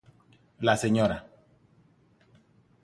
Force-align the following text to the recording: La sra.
La 0.69 0.75
sra. 0.83 1.19